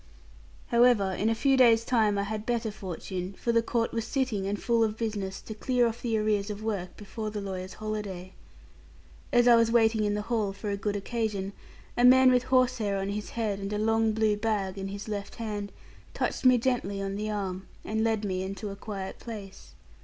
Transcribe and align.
However, 0.69 1.11
in 1.11 1.29
a 1.29 1.35
few 1.35 1.55
days' 1.55 1.85
time, 1.85 2.17
I 2.17 2.23
had 2.23 2.43
better 2.43 2.71
fortune; 2.71 3.33
for 3.37 3.51
the 3.51 3.61
court 3.61 3.93
was 3.93 4.03
sitting 4.03 4.47
and 4.47 4.59
full 4.59 4.83
of 4.83 4.97
business, 4.97 5.39
to 5.41 5.53
clear 5.53 5.85
off 5.85 6.01
the 6.01 6.17
arrears 6.17 6.49
of 6.49 6.63
work, 6.63 6.97
before 6.97 7.29
the 7.29 7.39
lawyers' 7.39 7.75
holiday. 7.75 8.33
As 9.31 9.47
I 9.47 9.55
was 9.55 9.69
waiting 9.71 10.03
in 10.03 10.15
the 10.15 10.23
hall 10.23 10.53
for 10.53 10.71
a 10.71 10.75
good 10.75 10.95
occasion, 10.95 11.53
a 11.95 12.03
man 12.03 12.31
with 12.31 12.45
horsehair 12.45 12.97
on 12.97 13.09
his 13.09 13.29
head, 13.37 13.59
and 13.59 13.71
a 13.71 13.77
long 13.77 14.11
blue 14.13 14.35
bag 14.35 14.75
in 14.75 14.87
his 14.87 15.07
left 15.07 15.35
hand, 15.35 15.71
touched 16.15 16.45
me 16.45 16.57
gently 16.57 16.99
on 16.99 17.15
the 17.15 17.29
arm, 17.29 17.67
and 17.85 18.03
led 18.03 18.25
me 18.25 18.41
into 18.41 18.71
a 18.71 18.75
quiet 18.75 19.19
place. 19.19 19.75